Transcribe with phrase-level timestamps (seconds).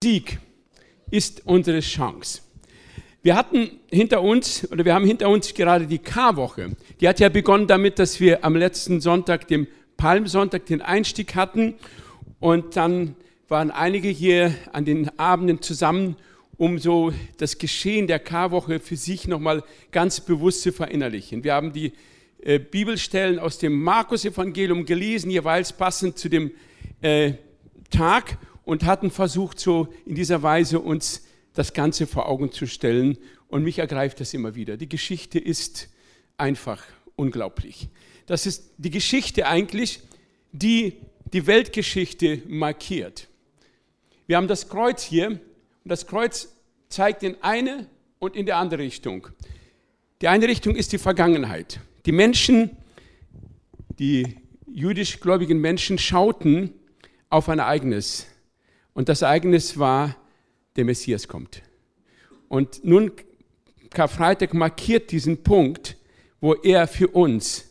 [0.00, 0.38] Sieg
[1.10, 2.42] ist unsere Chance.
[3.20, 6.76] Wir hatten hinter uns, oder wir haben hinter uns gerade die K-Woche.
[7.00, 9.66] Die hat ja begonnen damit, dass wir am letzten Sonntag, dem
[9.96, 11.74] Palmsonntag, den Einstieg hatten.
[12.38, 13.16] Und dann
[13.48, 16.14] waren einige hier an den Abenden zusammen,
[16.56, 21.42] um so das Geschehen der K-Woche für sich nochmal ganz bewusst zu verinnerlichen.
[21.42, 21.92] Wir haben die
[22.40, 26.52] äh, Bibelstellen aus dem Markus-Evangelium gelesen, jeweils passend zu dem
[27.00, 27.32] äh,
[27.90, 31.24] Tag und hatten versucht, so in dieser Weise uns
[31.54, 33.16] das Ganze vor Augen zu stellen.
[33.48, 34.76] Und mich ergreift das immer wieder.
[34.76, 35.88] Die Geschichte ist
[36.36, 36.84] einfach
[37.16, 37.88] unglaublich.
[38.26, 40.00] Das ist die Geschichte eigentlich,
[40.52, 40.98] die
[41.32, 43.28] die Weltgeschichte markiert.
[44.26, 45.40] Wir haben das Kreuz hier und
[45.84, 46.54] das Kreuz
[46.90, 47.86] zeigt in eine
[48.18, 49.28] und in der andere Richtung.
[50.20, 51.80] Die eine Richtung ist die Vergangenheit.
[52.04, 52.76] Die Menschen,
[53.98, 54.36] die
[54.70, 56.74] jüdisch gläubigen Menschen schauten
[57.30, 58.26] auf ein Ereignis,
[58.98, 60.16] und das Ereignis war,
[60.74, 61.62] der Messias kommt.
[62.48, 63.12] Und nun,
[63.90, 65.96] Karfreitag markiert diesen Punkt,
[66.40, 67.70] wo er für uns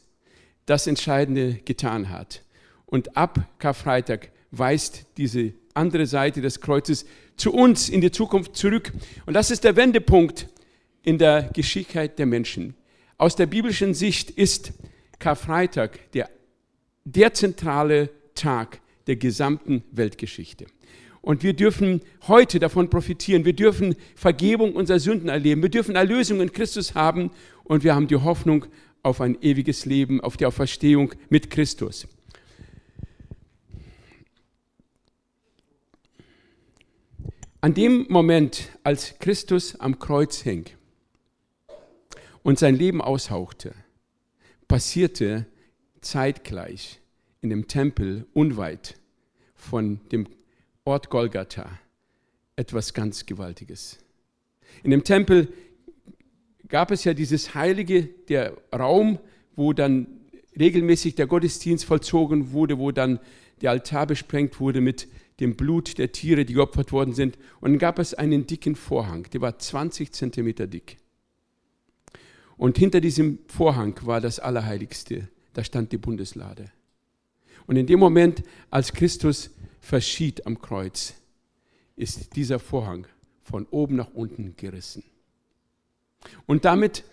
[0.67, 2.43] das Entscheidende getan hat.
[2.85, 7.05] Und ab Karfreitag weist diese andere Seite des Kreuzes
[7.35, 8.93] zu uns in die Zukunft zurück.
[9.25, 10.47] Und das ist der Wendepunkt
[11.03, 12.73] in der Geschichte der Menschen.
[13.17, 14.71] Aus der biblischen Sicht ist
[15.19, 16.29] Karfreitag der,
[17.03, 20.67] der zentrale Tag der gesamten Weltgeschichte.
[21.27, 21.99] Und wir dürfen
[22.29, 23.43] heute davon profitieren.
[23.43, 25.61] Wir dürfen Vergebung unserer Sünden erleben.
[25.61, 27.31] Wir dürfen Erlösung in Christus haben.
[27.65, 28.65] Und wir haben die Hoffnung
[29.03, 32.07] auf ein ewiges Leben, auf die Auferstehung mit Christus.
[37.59, 40.67] An dem Moment, als Christus am Kreuz hing
[42.41, 43.75] und sein Leben aushauchte,
[44.69, 45.45] passierte
[45.99, 47.01] zeitgleich
[47.41, 48.95] in dem Tempel unweit
[49.55, 50.25] von dem
[50.87, 51.69] Ort Golgatha
[52.55, 53.99] etwas ganz Gewaltiges.
[54.83, 55.51] In dem Tempel
[56.69, 59.19] gab es ja dieses heilige, der Raum,
[59.57, 60.07] wo dann
[60.57, 63.19] regelmäßig der Gottesdienst vollzogen wurde, wo dann
[63.59, 65.09] der Altar besprengt wurde mit
[65.41, 67.37] dem Blut der Tiere, die geopfert worden sind.
[67.59, 70.99] Und dann gab es einen dicken Vorhang, der war 20 Zentimeter dick.
[72.55, 76.71] Und hinter diesem Vorhang war das Allerheiligste, da stand die Bundeslade.
[77.65, 79.49] Und in dem Moment, als Christus
[79.87, 81.13] verschied am Kreuz,
[81.95, 83.07] ist dieser Vorhang
[83.41, 85.01] von oben nach unten gerissen.
[86.45, 87.05] Und damit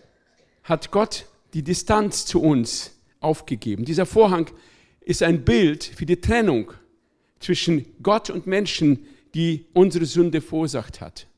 [0.65, 3.85] hat Gott die Distanz zu uns aufgegeben.
[3.85, 4.51] Dieser Vorhang
[5.01, 6.73] ist ein Bild für die Trennung
[7.39, 11.29] zwischen Gott und Menschen, die unsere Sünde verursacht hat.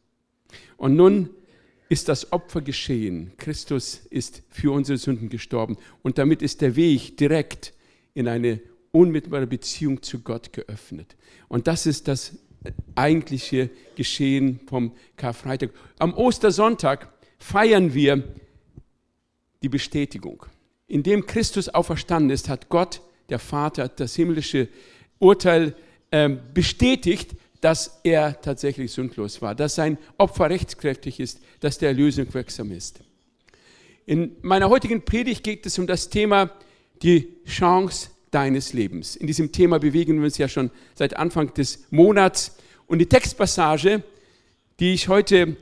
[0.79, 1.29] Und nun
[1.91, 3.33] ist das Opfer geschehen.
[3.37, 7.75] Christus ist für unsere Sünden gestorben und damit ist der Weg direkt
[8.15, 8.63] in eine
[8.97, 11.17] unmittelbare Beziehung zu Gott geöffnet.
[11.49, 12.33] Und das ist das
[12.95, 15.71] eigentliche Geschehen vom Karfreitag.
[15.99, 18.25] Am Ostersonntag feiern wir
[19.63, 20.47] die Bestätigung.
[20.89, 24.69] Indem Christus auferstanden ist, hat Gott, der Vater, das himmlische
[25.19, 25.75] Urteil
[26.11, 32.33] äh, bestätigt, dass er tatsächlich sündlos war, dass sein Opfer rechtskräftig ist, dass der Erlösung
[32.33, 33.01] wirksam ist.
[34.05, 36.51] In meiner heutigen Predigt geht es um das Thema
[37.03, 39.17] die Chance deines Lebens.
[39.17, 42.55] In diesem Thema bewegen wir uns ja schon seit Anfang des Monats.
[42.87, 44.03] Und die Textpassage,
[44.79, 45.57] die ich heute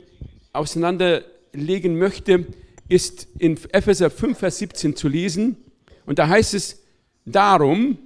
[0.53, 2.49] auseinanderlegen möchte,
[2.89, 5.57] ist in Epheser 5, Vers 17 zu lesen.
[6.05, 6.83] Und da heißt es,
[7.25, 7.97] darum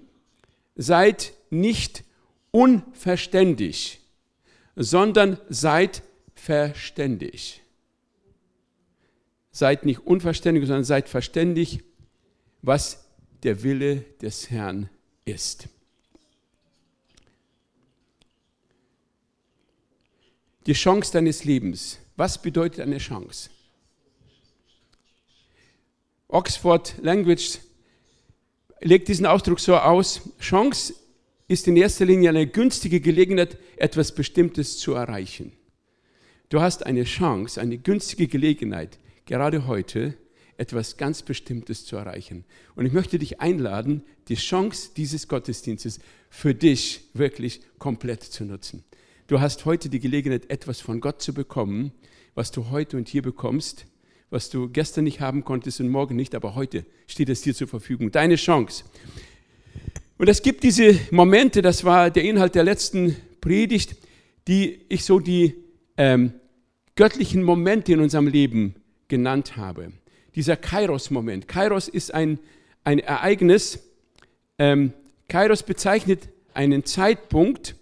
[0.77, 2.05] seid nicht
[2.51, 4.01] unverständig,
[4.77, 6.03] sondern seid
[6.35, 7.63] verständig.
[9.51, 11.81] Seid nicht unverständig, sondern seid verständig,
[12.61, 13.08] was
[13.43, 14.89] der Wille des Herrn
[15.25, 15.69] ist.
[20.67, 21.99] Die Chance deines Lebens.
[22.17, 23.51] Was bedeutet eine Chance?
[26.29, 27.59] Oxford Language
[28.81, 30.95] legt diesen Ausdruck so aus, Chance
[31.47, 35.53] ist in erster Linie eine günstige Gelegenheit, etwas Bestimmtes zu erreichen.
[36.51, 40.15] Du hast eine Chance, eine günstige Gelegenheit, gerade heute
[40.59, 42.45] etwas ganz Bestimmtes zu erreichen.
[42.75, 48.85] Und ich möchte dich einladen, die Chance dieses Gottesdienstes für dich wirklich komplett zu nutzen.
[49.29, 51.93] Du hast heute die Gelegenheit, etwas von Gott zu bekommen,
[52.35, 53.87] was du heute und hier bekommst,
[54.31, 57.69] was du gestern nicht haben konntest und morgen nicht, aber heute steht es dir zur
[57.69, 58.11] Verfügung.
[58.11, 58.85] Deine Chance.
[60.19, 63.97] Und es gibt diese Momente, das war der Inhalt der letzten Predigt,
[64.49, 65.55] die ich so die
[65.97, 66.33] ähm,
[66.97, 68.75] göttlichen Momente in unserem Leben
[69.07, 69.93] genannt habe.
[70.35, 71.49] Dieser Kairos-Moment.
[71.49, 72.39] Kairos ist ein,
[72.85, 73.81] ein Ereignis.
[74.59, 74.93] Ähm,
[75.29, 77.77] Kairos bezeichnet einen Zeitpunkt,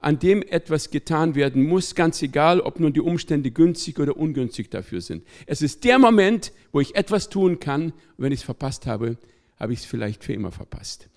[0.00, 4.70] an dem etwas getan werden muss, ganz egal, ob nun die Umstände günstig oder ungünstig
[4.70, 5.24] dafür sind.
[5.46, 7.84] Es ist der Moment, wo ich etwas tun kann.
[7.84, 9.16] Und wenn ich es verpasst habe,
[9.58, 11.08] habe ich es vielleicht für immer verpasst.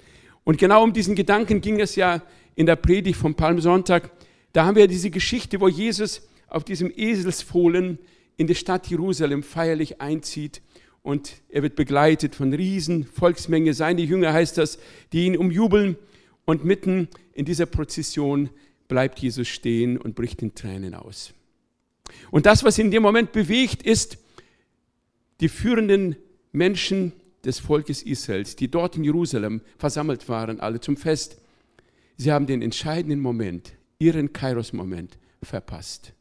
[0.46, 2.22] Und genau um diesen Gedanken ging es ja
[2.56, 4.10] in der Predigt vom Palmsonntag.
[4.54, 8.00] Da haben wir diese Geschichte, wo Jesus auf diesem Eselsfohlen
[8.38, 10.62] in die Stadt Jerusalem feierlich einzieht
[11.02, 14.78] und er wird begleitet von Riesen, Volksmenge, seine Jünger heißt das,
[15.12, 15.98] die ihn umjubeln
[16.46, 18.50] und mitten in dieser Prozession
[18.88, 21.34] bleibt Jesus stehen und bricht in Tränen aus.
[22.32, 24.18] Und das, was ihn in dem Moment bewegt, ist
[25.40, 26.16] die führenden
[26.52, 27.14] Menschen
[27.44, 31.38] des Volkes Israels, die dort in Jerusalem versammelt waren, alle zum Fest.
[32.18, 36.14] Sie haben den entscheidenden Moment, ihren Kairos-Moment verpasst.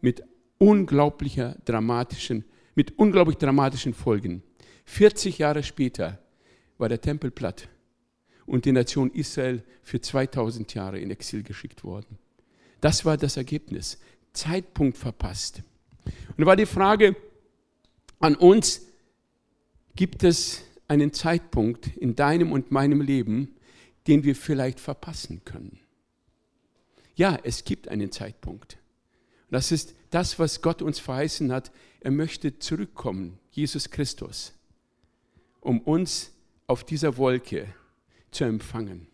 [0.00, 0.22] Mit
[0.58, 2.44] unglaublicher dramatischen,
[2.74, 4.42] mit unglaublich dramatischen Folgen.
[4.84, 6.18] 40 Jahre später
[6.78, 7.68] war der Tempel platt
[8.46, 12.18] und die Nation Israel für 2000 Jahre in Exil geschickt worden.
[12.80, 13.98] Das war das Ergebnis.
[14.32, 15.62] Zeitpunkt verpasst.
[16.04, 17.16] Und da war die Frage
[18.20, 18.82] an uns,
[19.96, 23.56] gibt es einen Zeitpunkt in deinem und meinem Leben,
[24.06, 25.80] den wir vielleicht verpassen können?
[27.16, 28.78] Ja, es gibt einen Zeitpunkt.
[29.50, 31.70] Das ist das, was Gott uns verheißen hat.
[32.00, 34.54] Er möchte zurückkommen, Jesus Christus,
[35.60, 36.32] um uns
[36.66, 37.66] auf dieser Wolke
[38.30, 39.08] zu empfangen.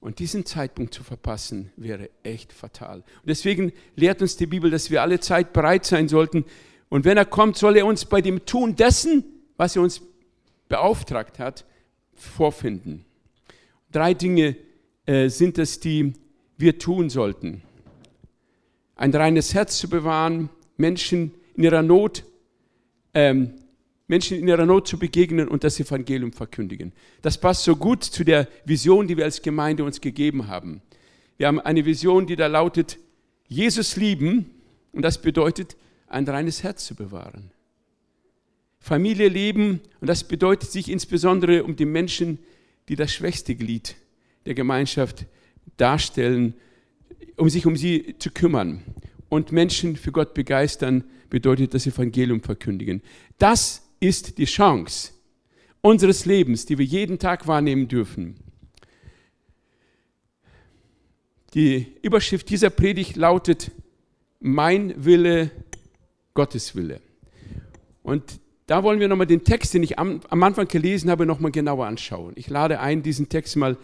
[0.00, 2.96] Und diesen Zeitpunkt zu verpassen, wäre echt fatal.
[2.96, 6.46] Und deswegen lehrt uns die Bibel, dass wir alle Zeit bereit sein sollten.
[6.88, 9.22] Und wenn er kommt, soll er uns bei dem Tun dessen,
[9.56, 10.02] was er uns
[10.68, 11.64] beauftragt hat,
[12.14, 13.04] vorfinden.
[13.92, 14.56] Drei Dinge
[15.06, 16.14] äh, sind es, die
[16.56, 17.62] wir tun sollten.
[19.00, 22.22] Ein reines Herz zu bewahren, Menschen in ihrer Not
[23.14, 23.54] ähm,
[24.08, 26.92] Menschen in ihrer Not zu begegnen und das Evangelium verkündigen.
[27.22, 30.82] Das passt so gut zu der Vision, die wir als Gemeinde uns gegeben haben.
[31.38, 32.98] Wir haben eine Vision, die da lautet,
[33.48, 34.50] Jesus lieben
[34.92, 35.76] und das bedeutet,
[36.08, 37.52] ein reines Herz zu bewahren.
[38.80, 42.38] Familie leben und das bedeutet sich insbesondere um die Menschen,
[42.90, 43.96] die das schwächste Glied
[44.44, 45.24] der Gemeinschaft
[45.78, 46.54] darstellen,
[47.36, 48.82] um sich um sie zu kümmern.
[49.28, 53.02] Und Menschen für Gott begeistern bedeutet das Evangelium verkündigen.
[53.38, 55.12] Das ist die Chance
[55.80, 58.36] unseres Lebens, die wir jeden Tag wahrnehmen dürfen.
[61.54, 63.70] Die Überschrift dieser Predigt lautet
[64.40, 65.50] Mein Wille,
[66.34, 67.00] Gottes Wille.
[68.02, 71.50] Und da wollen wir nochmal den Text, den ich am, am Anfang gelesen habe, nochmal
[71.50, 72.34] genauer anschauen.
[72.36, 73.76] Ich lade ein, diesen Text mal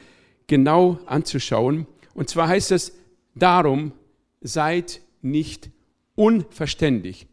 [0.46, 1.86] genau anzuschauen.
[2.14, 2.92] Und zwar heißt es,
[3.36, 3.92] darum
[4.40, 5.70] seid nicht
[6.16, 7.28] unverständig,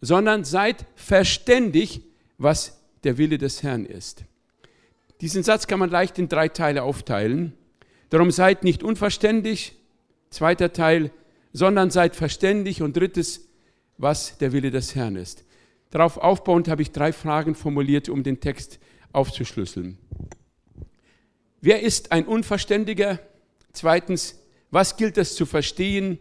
[0.00, 2.02] sondern seid verständig
[2.42, 4.24] was der Wille des Herrn ist.
[5.20, 7.52] Diesen Satz kann man leicht in drei Teile aufteilen.
[8.10, 9.76] Darum seid nicht unverständig,
[10.30, 11.12] zweiter Teil,
[11.52, 13.48] sondern seid verständig und drittes,
[13.98, 15.44] was der Wille des Herrn ist.
[15.90, 18.80] Darauf aufbauend habe ich drei Fragen formuliert, um den Text
[19.12, 19.98] aufzuschlüsseln.
[21.60, 23.20] Wer ist ein Unverständiger?
[23.72, 24.41] Zweitens,
[24.72, 26.18] was gilt es zu verstehen?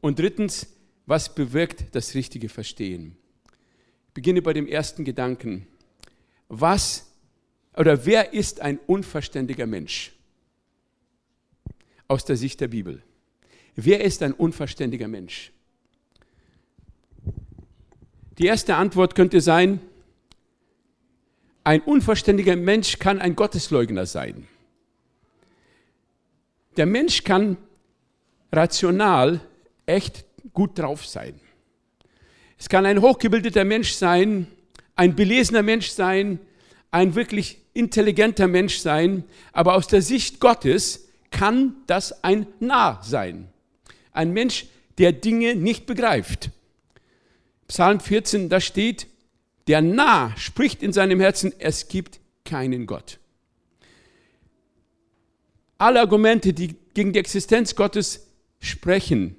[0.00, 0.66] Und drittens,
[1.06, 3.16] was bewirkt das richtige Verstehen?
[4.14, 5.66] beginne bei dem ersten Gedanken.
[6.48, 7.10] Was
[7.76, 10.12] oder wer ist ein unverständiger Mensch?
[12.06, 13.02] Aus der Sicht der Bibel.
[13.74, 15.50] Wer ist ein unverständiger Mensch?
[18.38, 19.80] Die erste Antwort könnte sein,
[21.64, 24.46] ein unverständiger Mensch kann ein Gottesleugner sein.
[26.76, 27.56] Der Mensch kann
[28.52, 29.40] rational
[29.86, 31.40] echt gut drauf sein.
[32.58, 34.46] Es kann ein hochgebildeter Mensch sein,
[34.96, 36.38] ein belesener Mensch sein,
[36.90, 43.48] ein wirklich intelligenter Mensch sein, aber aus der Sicht Gottes kann das ein Narr sein.
[44.12, 44.66] Ein Mensch,
[44.98, 46.50] der Dinge nicht begreift.
[47.66, 49.08] Psalm 14, da steht,
[49.66, 53.18] der Narr spricht in seinem Herzen, es gibt keinen Gott.
[55.78, 58.23] Alle Argumente, die gegen die Existenz Gottes
[58.64, 59.36] sprechen,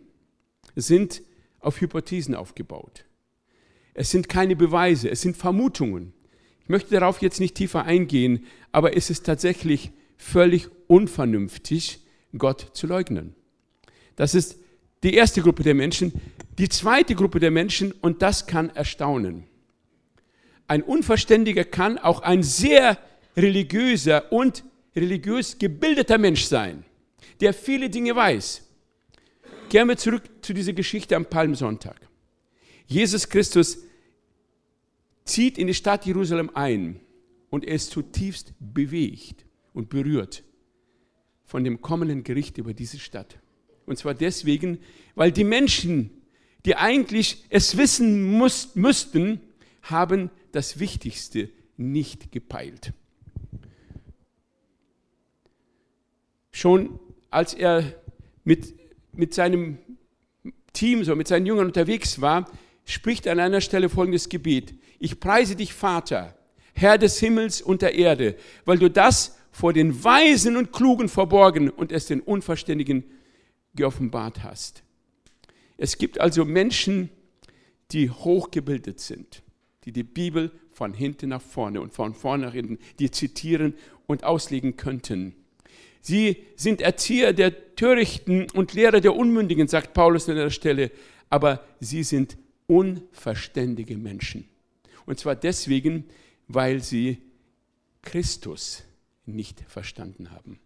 [0.75, 1.21] sind
[1.59, 3.05] auf Hypothesen aufgebaut.
[3.93, 6.13] Es sind keine Beweise, es sind Vermutungen.
[6.61, 11.99] Ich möchte darauf jetzt nicht tiefer eingehen, aber es ist tatsächlich völlig unvernünftig,
[12.37, 13.35] Gott zu leugnen.
[14.15, 14.57] Das ist
[15.03, 16.13] die erste Gruppe der Menschen.
[16.57, 19.43] Die zweite Gruppe der Menschen, und das kann erstaunen.
[20.67, 22.97] Ein Unverständiger kann auch ein sehr
[23.37, 24.63] religiöser und
[24.95, 26.83] religiös gebildeter Mensch sein,
[27.39, 28.64] der viele Dinge weiß.
[29.69, 32.07] Kehren wir zurück zu dieser Geschichte am Palmsonntag.
[32.87, 33.79] Jesus Christus
[35.23, 36.99] zieht in die Stadt Jerusalem ein
[37.49, 40.43] und er ist zutiefst bewegt und berührt
[41.45, 43.39] von dem kommenden Gericht über diese Stadt.
[43.85, 44.79] Und zwar deswegen,
[45.15, 46.09] weil die Menschen,
[46.65, 49.41] die eigentlich es wissen muss, müssten,
[49.83, 52.93] haben das Wichtigste nicht gepeilt.
[56.51, 58.01] Schon als er
[58.43, 58.73] mit,
[59.17, 59.77] mit seinem
[60.73, 62.49] Team, so mit seinen Jüngern unterwegs war,
[62.85, 64.75] spricht an einer Stelle folgendes Gebet.
[64.99, 66.37] Ich preise dich, Vater,
[66.73, 71.69] Herr des Himmels und der Erde, weil du das vor den Weisen und Klugen verborgen
[71.69, 73.05] und es den Unverständigen
[73.73, 74.83] geoffenbart hast.
[75.77, 77.09] Es gibt also Menschen,
[77.91, 79.43] die hochgebildet sind,
[79.85, 83.75] die die Bibel von hinten nach vorne und von vorne nach hinten, die zitieren
[84.07, 85.35] und auslegen könnten.
[86.05, 90.91] Sie sind Erzieher der Törichten und Lehrer der Unmündigen, sagt Paulus an der Stelle,
[91.31, 94.47] aber sie sind unverständige Menschen.
[95.07, 96.05] Und zwar deswegen,
[96.47, 97.23] weil sie
[98.03, 98.83] Christus
[99.25, 100.59] nicht verstanden haben.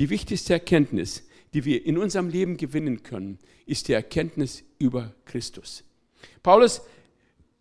[0.00, 5.84] Die wichtigste Erkenntnis, die wir in unserem Leben gewinnen können, ist die Erkenntnis über Christus.
[6.42, 6.80] Paulus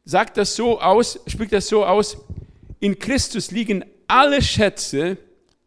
[0.04, 2.18] sagt das so aus, spricht das so aus,
[2.80, 5.20] in Christus liegen alle Schätze,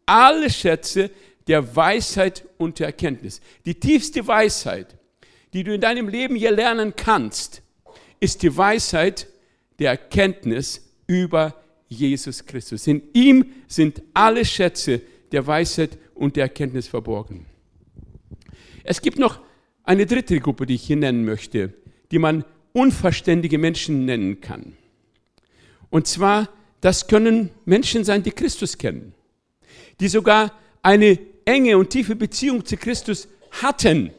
[0.05, 1.09] alle Schätze
[1.47, 3.41] der Weisheit und der Erkenntnis.
[3.65, 4.95] Die tiefste Weisheit,
[5.53, 7.61] die du in deinem Leben hier lernen kannst,
[8.19, 9.27] ist die Weisheit
[9.79, 11.55] der Erkenntnis über
[11.87, 12.87] Jesus Christus.
[12.87, 17.45] In ihm sind alle Schätze der Weisheit und der Erkenntnis verborgen.
[18.83, 19.39] Es gibt noch
[19.83, 21.73] eine dritte Gruppe, die ich hier nennen möchte,
[22.11, 24.77] die man unverständige Menschen nennen kann.
[25.89, 26.49] Und zwar,
[26.81, 29.13] das können Menschen sein, die Christus kennen,
[29.99, 34.11] die sogar eine enge und tiefe Beziehung zu Christus hatten,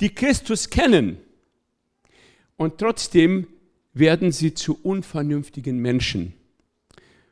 [0.00, 1.18] die Christus kennen.
[2.56, 3.46] Und trotzdem
[3.94, 6.34] werden sie zu unvernünftigen Menschen.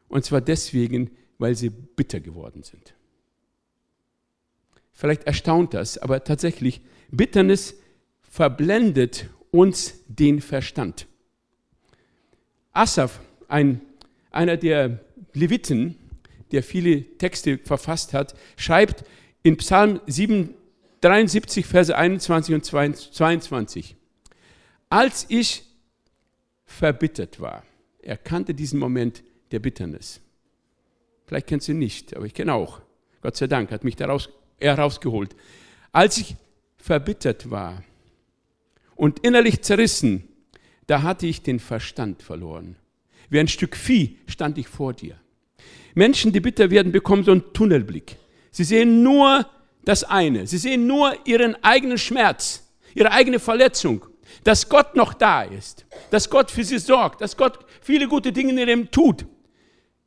[0.08, 2.94] Und zwar deswegen, weil sie bitter geworden sind.
[4.92, 7.74] Vielleicht erstaunt das, aber tatsächlich, Bitternis
[8.22, 11.06] verblendet uns den Verstand.
[12.72, 13.80] Asaf, ein,
[14.30, 15.00] einer der
[15.32, 15.96] Leviten,
[16.52, 19.04] der viele Texte verfasst hat, schreibt
[19.42, 20.54] in Psalm 7,
[21.00, 23.96] 73, Verse 21 und 22,
[24.88, 25.64] als ich
[26.64, 27.64] verbittert war,
[28.00, 30.20] er kannte diesen Moment der Bitternis.
[31.26, 32.80] Vielleicht kennst du ihn nicht, aber ich kenne auch.
[33.20, 34.28] Gott sei Dank hat mich daraus
[34.60, 35.34] herausgeholt.
[35.92, 36.36] Als ich
[36.76, 37.82] verbittert war
[38.94, 40.28] und innerlich zerrissen,
[40.86, 42.76] da hatte ich den Verstand verloren.
[43.28, 45.18] Wie ein Stück Vieh stand ich vor dir.
[45.96, 48.16] Menschen, die bitter werden, bekommen so einen Tunnelblick.
[48.50, 49.46] Sie sehen nur
[49.84, 50.46] das eine.
[50.46, 54.04] Sie sehen nur ihren eigenen Schmerz, ihre eigene Verletzung.
[54.44, 58.50] Dass Gott noch da ist, dass Gott für sie sorgt, dass Gott viele gute Dinge
[58.52, 59.24] in ihrem tut,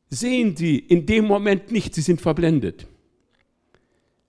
[0.08, 1.94] sehen sie in dem Moment nicht.
[1.94, 2.86] Sie sind verblendet.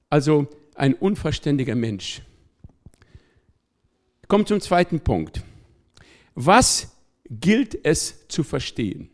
[0.10, 2.24] Also ein unverständiger Mensch.
[4.28, 5.44] Kommt zum zweiten Punkt.
[6.34, 6.96] Was
[7.30, 9.11] gilt es zu verstehen?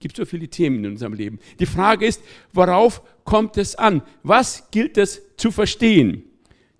[0.00, 1.40] Gibt so viele Themen in unserem Leben.
[1.58, 4.02] Die Frage ist, worauf kommt es an?
[4.22, 6.24] Was gilt es zu verstehen?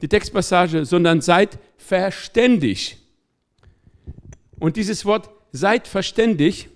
[0.00, 2.98] Die Textpassage, sondern seid verständig.
[4.60, 6.68] Und dieses Wort seid verständig,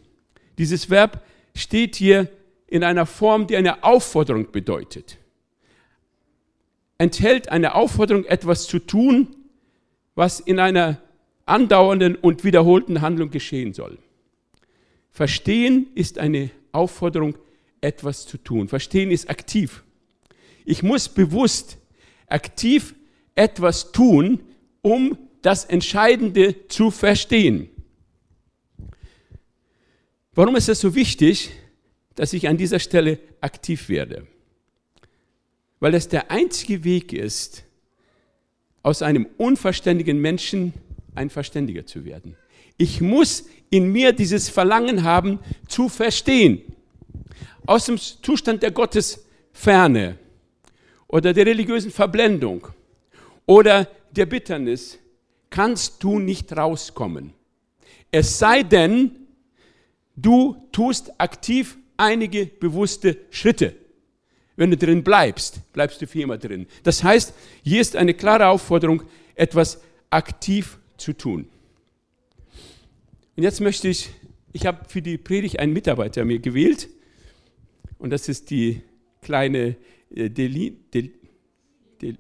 [0.58, 2.28] dieses Verb steht hier
[2.66, 5.18] in einer Form, die eine Aufforderung bedeutet
[7.02, 9.34] enthält eine Aufforderung, etwas zu tun,
[10.14, 10.99] was in einer
[11.46, 13.99] andauernden und wiederholten Handlung geschehen soll.
[15.12, 17.37] Verstehen ist eine Aufforderung,
[17.81, 18.66] etwas zu tun.
[18.69, 19.85] Verstehen ist aktiv.
[20.64, 21.78] Ich muss bewusst
[22.26, 22.95] aktiv
[23.35, 24.40] etwas tun,
[24.81, 27.69] um das Entscheidende zu verstehen.
[30.35, 31.50] Warum ist es so wichtig,
[32.14, 34.26] dass ich an dieser Stelle aktiv werde?
[35.83, 37.64] weil es der einzige Weg ist,
[38.85, 40.73] aus einem unverständigen Menschen
[41.16, 42.37] ein Verständiger zu werden.
[42.76, 46.62] Ich muss in mir dieses Verlangen haben, zu verstehen.
[47.67, 50.19] Aus dem Zustand der Gottesferne
[51.09, 52.69] oder der religiösen Verblendung
[53.47, 54.99] oder der Bitternis
[55.49, 57.33] kannst du nicht rauskommen.
[58.11, 59.12] Es sei denn,
[60.17, 63.75] du tust aktiv einige bewusste Schritte.
[64.57, 66.67] Wenn du drin bleibst, bleibst du für immer drin.
[66.83, 69.02] Das heißt, hier ist eine klare Aufforderung,
[69.35, 71.49] etwas aktiv zu tun.
[73.37, 74.11] Und jetzt möchte ich,
[74.53, 76.89] ich habe für die Predigt einen Mitarbeiter mir gewählt.
[77.99, 78.83] Und das ist die
[79.23, 79.77] kleine
[80.15, 81.11] äh, Deli, Del,
[82.01, 82.19] Del,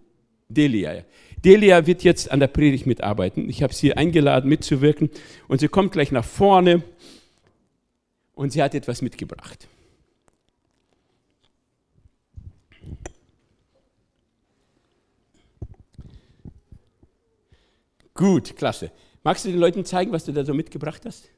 [0.48, 1.04] Delia.
[1.44, 3.48] Delia wird jetzt an der Predigt mitarbeiten.
[3.48, 5.10] Ich habe sie eingeladen, mitzuwirken.
[5.48, 6.82] Und sie kommt gleich nach vorne
[8.34, 9.68] und sie hat etwas mitgebracht.
[18.14, 18.92] Gut, klasse.
[19.24, 21.28] Magst du den Leuten zeigen, was du da so mitgebracht hast?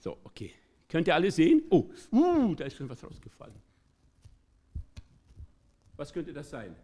[0.00, 0.52] So, okay.
[0.88, 1.62] Könnt ihr alle sehen?
[1.70, 3.54] Oh, uh, da ist schon was rausgefallen.
[5.96, 6.74] Was könnte das sein?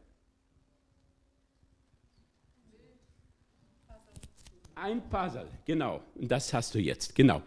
[4.75, 6.03] Ein Puzzle, genau.
[6.17, 7.41] Und das hast du jetzt, genau.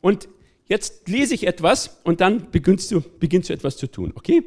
[0.00, 0.28] Und
[0.66, 4.42] jetzt lese ich etwas und dann beginnst du, beginnst du etwas zu tun, okay?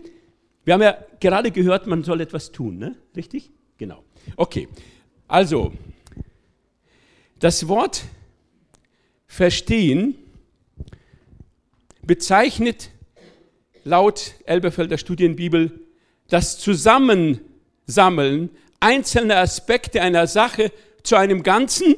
[0.65, 2.97] Wir haben ja gerade gehört, man soll etwas tun, ne?
[3.15, 3.49] Richtig?
[3.77, 4.03] Genau.
[4.35, 4.67] Okay,
[5.27, 5.73] also,
[7.39, 8.03] das Wort
[9.27, 10.15] verstehen
[12.01, 12.89] bezeichnet
[13.83, 15.79] laut Elberfelder Studienbibel
[16.29, 20.71] das Zusammensammeln einzelner Aspekte einer Sache
[21.03, 21.95] zu einem Ganzen,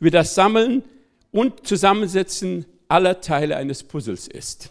[0.00, 0.84] wie das Sammeln
[1.30, 4.70] und Zusammensetzen aller Teile eines Puzzles ist.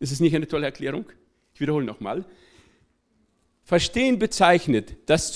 [0.00, 1.06] Ist es nicht eine tolle Erklärung?
[1.54, 2.24] Ich wiederhole nochmal.
[3.62, 5.32] Verstehen bezeichnet das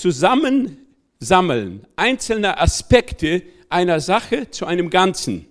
[1.19, 5.47] Zusammensammeln einzelner Aspekte einer Sache zu einem Ganzen,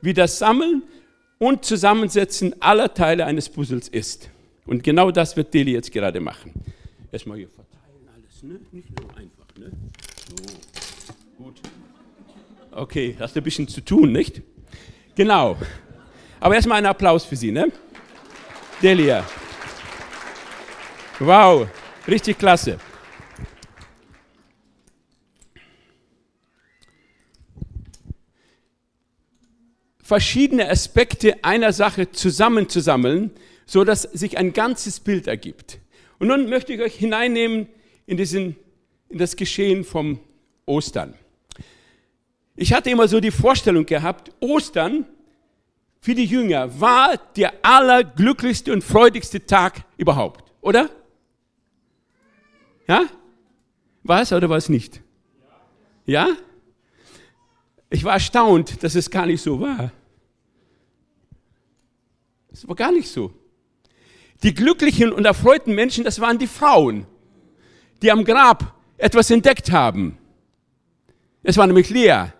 [0.00, 0.82] wie das Sammeln
[1.38, 4.30] und Zusammensetzen aller Teile eines Puzzles ist.
[4.66, 6.52] Und genau das wird Deli jetzt gerade machen.
[7.12, 8.60] Erstmal hier verteilen alles, ne?
[8.72, 9.70] Nicht so einfach, ne?
[10.28, 11.60] So, gut.
[12.72, 14.42] Okay, hast du ein bisschen zu tun, nicht?
[15.14, 15.56] Genau.
[16.40, 17.70] Aber erstmal einen Applaus für Sie, ne?
[18.82, 19.24] Delia.
[21.20, 21.68] Wow.
[22.08, 22.78] Richtig klasse.
[30.06, 33.32] Verschiedene Aspekte einer Sache zusammenzusammeln,
[33.66, 35.80] so dass sich ein ganzes Bild ergibt.
[36.20, 37.66] Und nun möchte ich euch hineinnehmen
[38.06, 38.54] in, diesen,
[39.08, 40.20] in das Geschehen vom
[40.64, 41.14] Ostern.
[42.54, 45.06] Ich hatte immer so die Vorstellung gehabt, Ostern
[46.00, 50.88] für die Jünger war der allerglücklichste und freudigste Tag überhaupt, oder?
[52.86, 53.06] Ja?
[54.04, 55.02] War es oder war es nicht?
[56.04, 56.28] Ja?
[57.90, 59.90] Ich war erstaunt, dass es gar nicht so war.
[62.56, 63.34] Es war gar nicht so.
[64.42, 67.06] Die glücklichen und erfreuten Menschen, das waren die Frauen,
[68.00, 70.16] die am Grab etwas entdeckt haben.
[71.42, 72.32] Es war nämlich Lea.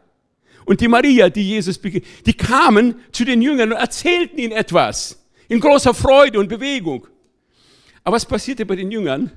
[0.64, 5.22] Und die Maria, die Jesus die kamen zu den Jüngern und erzählten ihnen etwas.
[5.48, 7.06] In großer Freude und Bewegung.
[8.02, 9.30] Aber was passierte bei den Jüngern?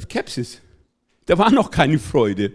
[0.00, 0.62] Skepsis.
[1.26, 2.54] Da war noch keine Freude.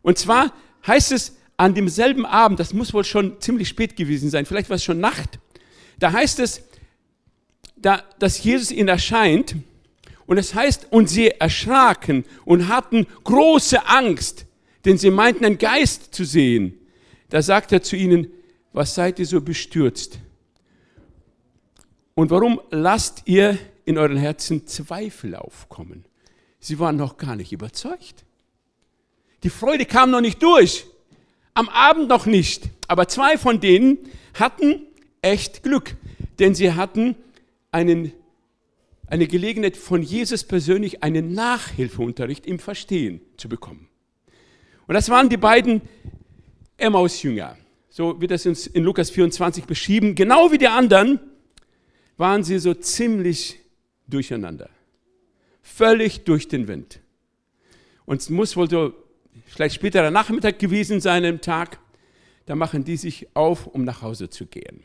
[0.00, 0.54] Und zwar
[0.86, 4.76] heißt es an demselben Abend, das muss wohl schon ziemlich spät gewesen sein, vielleicht war
[4.76, 5.38] es schon Nacht,
[5.98, 6.62] da heißt es,
[7.76, 9.56] da, dass Jesus ihnen erscheint
[10.26, 14.46] und es heißt, und sie erschraken und hatten große Angst,
[14.84, 16.78] denn sie meinten einen Geist zu sehen.
[17.28, 18.28] Da sagt er zu ihnen,
[18.72, 20.18] was seid ihr so bestürzt?
[22.14, 26.04] Und warum lasst ihr in euren Herzen Zweifel aufkommen?
[26.58, 28.24] Sie waren noch gar nicht überzeugt.
[29.42, 30.86] Die Freude kam noch nicht durch.
[31.56, 32.70] Am Abend noch nicht.
[32.86, 33.98] Aber zwei von denen
[34.34, 34.82] hatten
[35.22, 35.96] echt Glück,
[36.38, 37.16] denn sie hatten
[37.72, 38.12] einen,
[39.08, 43.88] eine Gelegenheit von Jesus persönlich einen Nachhilfeunterricht im Verstehen zu bekommen.
[44.86, 45.82] Und das waren die beiden
[46.76, 47.56] Emmaus-Jünger.
[47.88, 50.14] So wird das in Lukas 24 beschrieben.
[50.14, 51.18] Genau wie die anderen
[52.16, 53.58] waren sie so ziemlich
[54.06, 54.70] durcheinander
[55.66, 57.00] völlig durch den Wind.
[58.06, 58.94] Und es muss wohl so
[59.46, 61.78] vielleicht späterer Nachmittag gewesen sein im Tag.
[62.44, 64.82] Da machen die sich auf, um nach Hause zu gehen.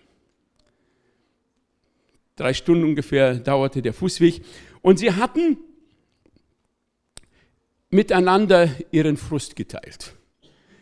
[2.36, 4.44] Drei Stunden ungefähr dauerte der Fußweg.
[4.82, 5.58] Und sie hatten
[7.90, 10.16] miteinander ihren Frust geteilt.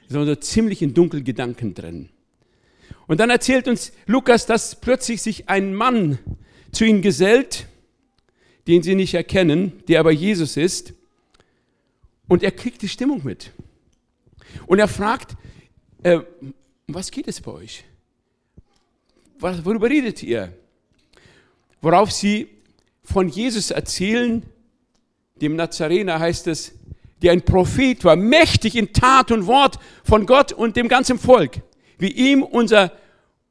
[0.07, 2.09] Es waren so ziemlich in dunklen Gedanken drin.
[3.07, 6.19] Und dann erzählt uns Lukas, dass plötzlich sich ein Mann
[6.71, 7.67] zu ihnen gesellt,
[8.67, 10.93] den sie nicht erkennen, der aber Jesus ist.
[12.27, 13.51] Und er kriegt die Stimmung mit.
[14.65, 15.35] Und er fragt,
[16.03, 16.19] äh,
[16.87, 17.83] was geht es bei euch?
[19.39, 20.53] Was, worüber redet ihr?
[21.81, 22.47] Worauf sie
[23.03, 24.43] von Jesus erzählen,
[25.41, 26.73] dem Nazarener heißt es,
[27.21, 31.61] der ein Prophet war, mächtig in Tat und Wort von Gott und dem ganzen Volk,
[31.97, 32.91] wie ihm unser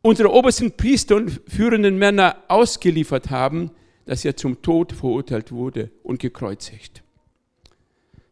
[0.02, 3.70] unsere obersten Priester und führenden Männer ausgeliefert haben,
[4.06, 7.02] dass er zum Tod verurteilt wurde und gekreuzigt.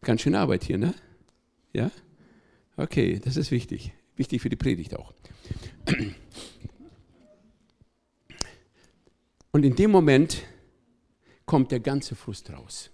[0.01, 0.93] Ganz schön Arbeit hier, ne?
[1.73, 1.91] Ja?
[2.77, 3.91] Okay, das ist wichtig.
[4.15, 5.13] Wichtig für die Predigt auch.
[9.51, 10.43] Und in dem Moment
[11.47, 12.91] kommt der ganze Frust raus.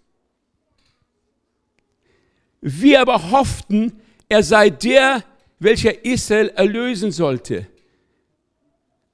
[2.62, 5.26] Wir aber hofften, er sei der,
[5.60, 7.67] welcher Israel erlösen sollte.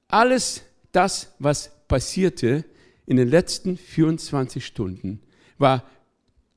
[0.06, 2.64] Alles das, was passierte
[3.06, 5.20] in den letzten 24 Stunden,
[5.58, 5.84] war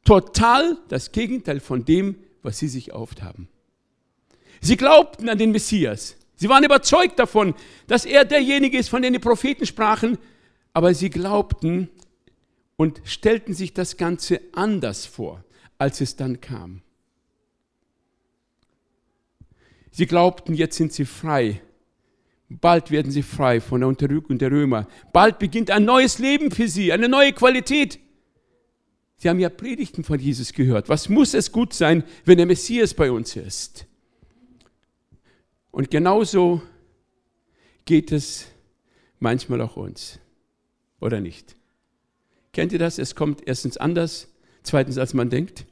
[0.03, 3.47] total das Gegenteil von dem, was sie sich oft haben.
[4.63, 6.15] Sie glaubten an den Messias.
[6.37, 7.53] Sie waren überzeugt davon,
[7.87, 10.17] dass er derjenige ist, von dem die Propheten sprachen,
[10.71, 11.89] aber sie glaubten
[12.77, 15.43] und stellten sich das Ganze anders vor,
[15.77, 16.81] als es dann kam.
[19.91, 21.61] Sie glaubten, jetzt sind sie frei.
[22.47, 24.87] Bald werden sie frei von der Unterdrückung der Römer.
[25.11, 27.99] Bald beginnt ein neues Leben für sie, eine neue Qualität.
[29.17, 30.87] Sie haben ja Predigten von Jesus gehört.
[30.87, 33.87] Was muss es gut sein, wenn der Messias bei uns ist?
[35.73, 36.61] Und genauso
[37.85, 38.45] geht es
[39.19, 40.19] manchmal auch uns.
[41.01, 41.55] Oder nicht?
[42.53, 42.99] Kennt ihr das?
[42.99, 44.27] Es kommt erstens anders,
[44.61, 45.65] zweitens als man denkt.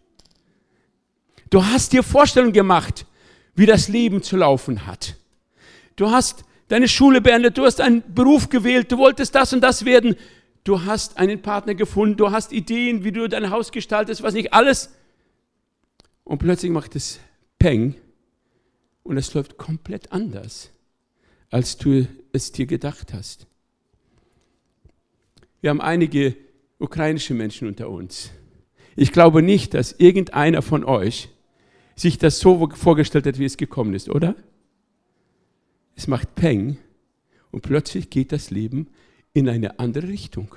[1.51, 3.05] Du hast dir Vorstellungen gemacht,
[3.53, 5.17] wie das Leben zu laufen hat.
[5.97, 9.85] Du hast deine Schule beendet, du hast einen Beruf gewählt, du wolltest das und das
[9.85, 10.15] werden,
[10.63, 14.51] du hast einen Partner gefunden, du hast Ideen, wie du dein Haus gestaltest, was nicht
[14.51, 14.95] alles.
[16.23, 17.19] Und plötzlich macht es
[17.59, 17.95] Peng
[19.03, 20.71] und es läuft komplett anders,
[21.49, 23.47] als du es dir gedacht hast.
[25.61, 26.35] Wir haben einige
[26.79, 28.31] ukrainische Menschen unter uns.
[28.95, 31.29] Ich glaube nicht, dass irgendeiner von euch
[31.95, 34.35] sich das so vorgestellt hat, wie es gekommen ist, oder?
[35.95, 36.77] Es macht Peng
[37.51, 38.87] und plötzlich geht das Leben
[39.33, 40.55] in eine andere Richtung.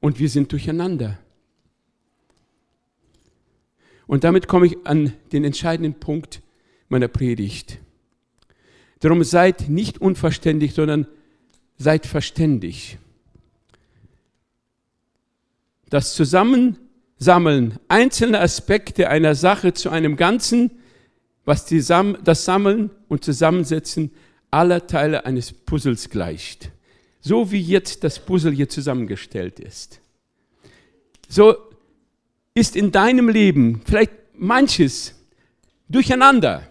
[0.00, 1.18] Und wir sind durcheinander.
[4.06, 6.42] Und damit komme ich an den entscheidenden Punkt
[6.88, 7.78] meiner Predigt.
[9.00, 11.06] Darum seid nicht unverständlich, sondern
[11.76, 12.98] seid verständig.
[15.88, 20.70] Das Zusammensammeln einzelner Aspekte einer Sache zu einem Ganzen,
[21.44, 24.12] was das Sammeln und Zusammensetzen
[24.50, 26.70] aller Teile eines Puzzles gleicht.
[27.20, 30.00] So wie jetzt das Puzzle hier zusammengestellt ist.
[31.28, 31.56] So
[32.54, 35.14] ist in deinem Leben vielleicht manches
[35.88, 36.68] durcheinander.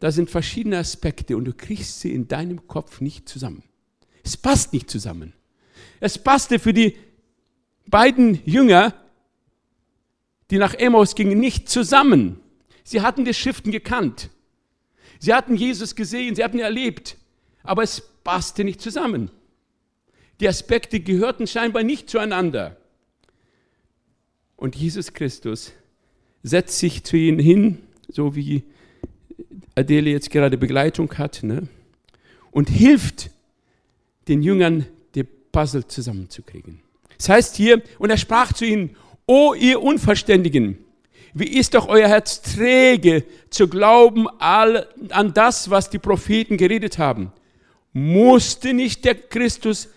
[0.00, 3.62] Da sind verschiedene Aspekte und du kriegst sie in deinem Kopf nicht zusammen.
[4.24, 5.34] Es passt nicht zusammen.
[6.00, 6.96] Es passte für die
[7.86, 8.94] beiden Jünger,
[10.50, 12.40] die nach Emmaus gingen, nicht zusammen.
[12.82, 14.30] Sie hatten die Schriften gekannt.
[15.18, 17.16] Sie hatten Jesus gesehen, sie hatten ihn erlebt,
[17.62, 19.30] aber es passte nicht zusammen.
[20.40, 22.79] Die Aspekte gehörten scheinbar nicht zueinander.
[24.60, 25.72] Und Jesus Christus
[26.42, 27.78] setzt sich zu ihnen hin,
[28.10, 28.62] so wie
[29.74, 31.66] Adele jetzt gerade Begleitung hat, ne?
[32.50, 33.30] und hilft
[34.28, 36.80] den Jüngern, die Puzzle zusammenzukriegen.
[37.16, 38.96] Das heißt hier, und er sprach zu ihnen,
[39.26, 40.76] O ihr Unverständigen,
[41.32, 47.32] wie ist doch euer Herz träge zu glauben an das, was die Propheten geredet haben?
[47.94, 49.88] Musste nicht der Christus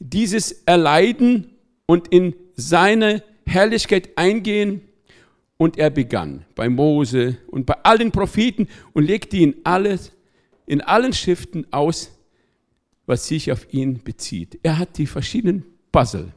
[0.00, 1.54] dieses erleiden
[1.86, 4.82] und in seine Herrlichkeit eingehen.
[5.56, 10.12] Und er begann bei Mose und bei allen Propheten und legte ihn alles,
[10.66, 12.10] in allen Schriften aus,
[13.06, 14.58] was sich auf ihn bezieht.
[14.62, 16.32] Er hat die verschiedenen Puzzle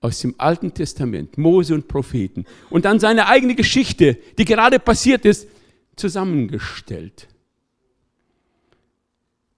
[0.00, 5.24] aus dem Alten Testament, Mose und Propheten, und dann seine eigene Geschichte, die gerade passiert
[5.24, 5.46] ist,
[5.96, 7.28] zusammengestellt.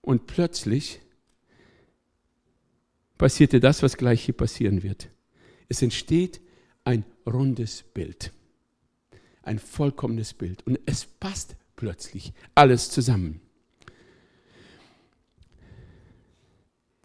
[0.01, 1.01] Und plötzlich
[3.17, 5.09] passierte das, was gleich hier passieren wird.
[5.73, 6.43] Es entsteht
[6.85, 8.31] ein rundes Bild,
[9.43, 10.67] ein vollkommenes Bild.
[10.67, 13.41] Und es passt plötzlich alles zusammen.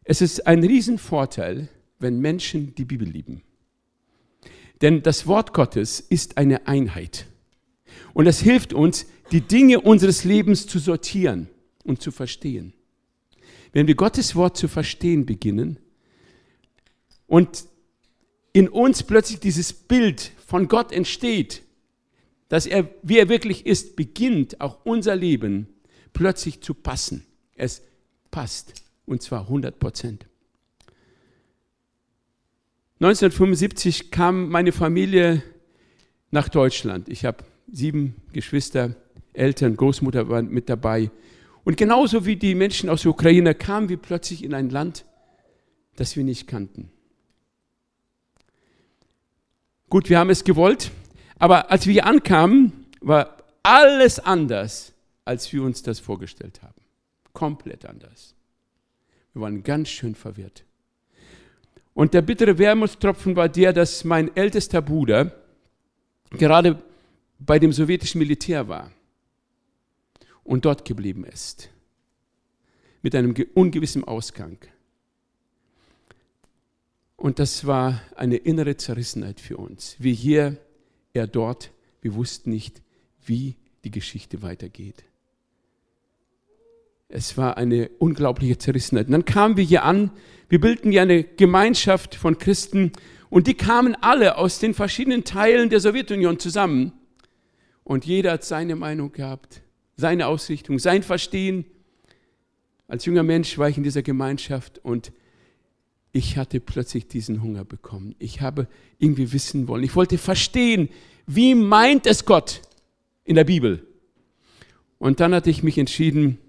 [0.03, 3.41] Es ist ein Riesenvorteil, wenn Menschen die Bibel lieben.
[4.81, 7.25] Denn das Wort Gottes ist eine Einheit.
[8.13, 11.47] Und es hilft uns, die Dinge unseres Lebens zu sortieren
[11.85, 12.73] und zu verstehen.
[13.71, 15.79] Wenn wir Gottes Wort zu verstehen beginnen
[17.27, 17.65] und
[18.57, 21.61] in uns plötzlich dieses Bild von Gott entsteht,
[22.49, 25.67] dass er, wie er wirklich ist, beginnt auch unser Leben
[26.11, 27.23] plötzlich zu passen.
[27.55, 27.83] Es
[28.31, 28.73] passt
[29.05, 30.25] und zwar 100 Prozent.
[32.99, 35.43] 1975 kam meine Familie
[36.31, 37.09] nach Deutschland.
[37.09, 38.95] Ich habe sieben Geschwister,
[39.33, 41.11] Eltern, Großmutter waren mit dabei.
[41.63, 45.05] Und genauso wie die Menschen aus der Ukraine kamen wir plötzlich in ein Land,
[45.95, 46.89] das wir nicht kannten.
[49.89, 50.91] Gut, wir haben es gewollt,
[51.39, 56.81] aber als wir hier ankamen, war alles anders, als wir uns das vorgestellt haben.
[57.31, 58.35] Komplett anders.
[59.33, 60.65] Wir waren ganz schön verwirrt.
[61.93, 65.31] Und der bittere Wermutstropfen war der, dass mein ältester Bruder
[66.31, 66.81] gerade
[67.39, 68.91] bei dem sowjetischen Militär war
[70.43, 71.69] und dort geblieben ist.
[73.01, 74.57] Mit einem ungewissen Ausgang.
[77.17, 79.95] Und das war eine innere Zerrissenheit für uns.
[79.99, 80.57] Wir hier,
[81.13, 82.81] er dort, wir wussten nicht,
[83.25, 85.03] wie die Geschichte weitergeht.
[87.09, 89.07] Es war eine unglaubliche Zerrissenheit.
[89.07, 90.11] Und dann kamen wir hier an,
[90.47, 92.91] wir bildeten ja eine Gemeinschaft von Christen
[93.29, 96.93] und die kamen alle aus den verschiedenen Teilen der Sowjetunion zusammen.
[97.83, 99.61] Und jeder hat seine Meinung gehabt,
[99.95, 101.65] seine Ausrichtung, sein Verstehen.
[102.87, 105.11] Als junger Mensch war ich in dieser Gemeinschaft und
[106.17, 108.15] ich hatte plötzlich diesen Hunger bekommen.
[108.17, 109.83] Ich habe irgendwie wissen wollen.
[109.83, 110.89] Ich wollte verstehen,
[111.27, 112.63] wie meint es Gott
[113.23, 113.85] in der Bibel.
[114.97, 116.39] Und dann hatte ich mich entschieden,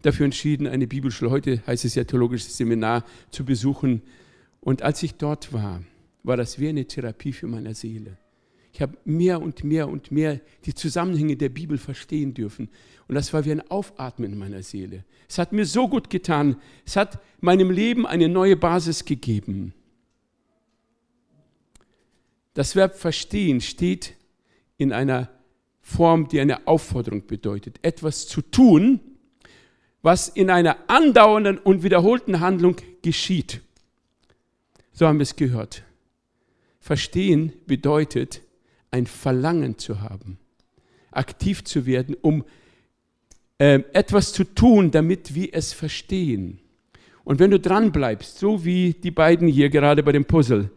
[0.00, 4.00] dafür entschieden, eine Bibelschule, heute heißt es ja theologisches Seminar, zu besuchen.
[4.62, 5.82] Und als ich dort war,
[6.22, 8.16] war das wie eine Therapie für meine Seele.
[8.72, 12.68] Ich habe mehr und mehr und mehr die Zusammenhänge der Bibel verstehen dürfen.
[13.08, 15.04] Und das war wie ein Aufatmen in meiner Seele.
[15.28, 16.56] Es hat mir so gut getan.
[16.86, 19.74] Es hat meinem Leben eine neue Basis gegeben.
[22.54, 24.14] Das Verb verstehen steht
[24.76, 25.28] in einer
[25.80, 27.78] Form, die eine Aufforderung bedeutet.
[27.82, 29.00] Etwas zu tun,
[30.02, 33.60] was in einer andauernden und wiederholten Handlung geschieht.
[34.92, 35.82] So haben wir es gehört.
[36.80, 38.42] Verstehen bedeutet,
[38.90, 40.38] ein Verlangen zu haben,
[41.10, 42.44] aktiv zu werden, um
[43.58, 46.60] äh, etwas zu tun, damit wir es verstehen.
[47.24, 50.70] Und wenn du dran bleibst, so wie die beiden hier gerade bei dem Puzzle,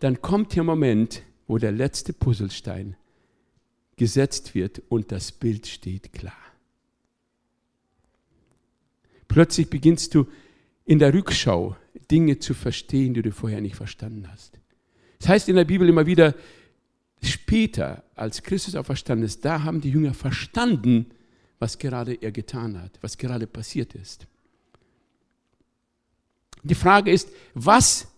[0.00, 2.96] dann kommt der Moment, wo der letzte Puzzlestein
[3.96, 6.32] gesetzt wird und das Bild steht klar.
[9.26, 10.26] Plötzlich beginnst du
[10.84, 11.76] in der Rückschau
[12.10, 14.58] Dinge zu verstehen, die du vorher nicht verstanden hast.
[15.18, 16.34] Das heißt in der Bibel immer wieder,
[17.22, 21.06] später, als Christus auferstanden ist, da haben die Jünger verstanden,
[21.58, 24.26] was gerade er getan hat, was gerade passiert ist.
[26.62, 28.08] Die Frage ist, was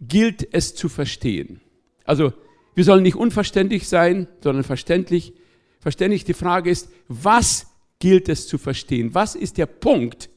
[0.00, 1.60] gilt es zu verstehen?
[2.04, 2.32] Also,
[2.74, 5.32] wir sollen nicht unverständlich sein, sondern verständlich.
[5.80, 7.66] Verständlich, die Frage ist, was
[7.98, 9.14] gilt es zu verstehen?
[9.14, 10.28] Was ist der Punkt,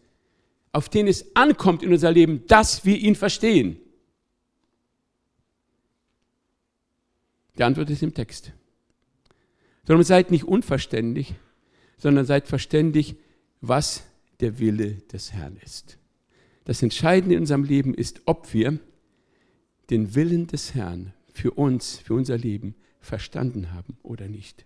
[0.72, 3.78] auf den es ankommt in unser Leben, dass wir ihn verstehen?
[7.60, 8.54] Die Antwort ist im Text.
[9.84, 11.36] Darum seid nicht unverständlich,
[11.98, 13.18] sondern seid verständig,
[13.60, 14.04] was
[14.40, 15.98] der Wille des Herrn ist.
[16.64, 18.80] Das Entscheidende in unserem Leben ist, ob wir
[19.90, 24.66] den Willen des Herrn für uns, für unser Leben verstanden haben oder nicht.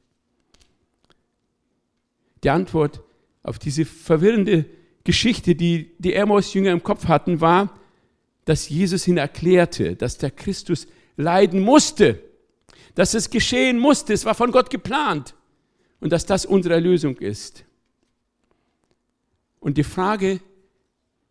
[2.43, 3.01] Die Antwort
[3.41, 4.65] auf diese verwirrende
[5.03, 7.79] Geschichte, die die Emmaus-Jünger im Kopf hatten, war,
[8.45, 12.19] dass Jesus ihnen erklärte, dass der Christus leiden musste,
[12.95, 15.35] dass es geschehen musste, es war von Gott geplant
[15.99, 17.65] und dass das unsere Erlösung ist.
[19.59, 20.41] Und die Frage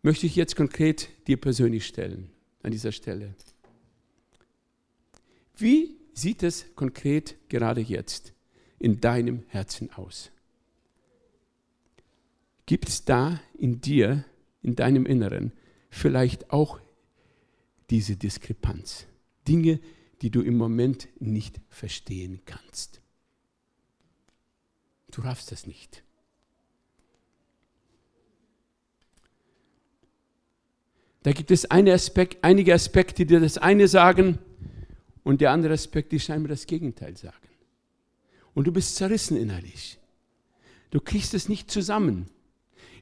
[0.01, 2.29] möchte ich jetzt konkret dir persönlich stellen
[2.63, 3.35] an dieser Stelle.
[5.55, 8.33] Wie sieht es konkret gerade jetzt
[8.79, 10.31] in deinem Herzen aus?
[12.65, 14.25] Gibt es da in dir,
[14.61, 15.51] in deinem Inneren,
[15.89, 16.79] vielleicht auch
[17.89, 19.05] diese Diskrepanz?
[19.47, 23.01] Dinge, die du im Moment nicht verstehen kannst.
[25.11, 26.03] Du raffst das nicht.
[31.23, 34.39] Da gibt es Aspekt, einige Aspekte, die das eine sagen
[35.23, 37.37] und der andere Aspekt, die scheinbar das Gegenteil sagen.
[38.53, 39.97] Und du bist zerrissen innerlich.
[40.91, 42.29] Du kriegst es nicht zusammen.